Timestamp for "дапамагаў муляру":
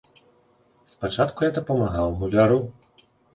1.59-2.59